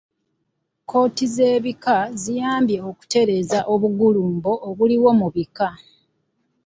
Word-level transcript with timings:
Kkooti 0.83 1.25
z'ebika 1.35 1.95
ziyambye 2.21 2.77
okukendeeza 2.89 3.59
obugulumbo 3.73 4.51
obuliwo 4.69 5.09
mu 5.19 5.27
bika. 5.35 5.69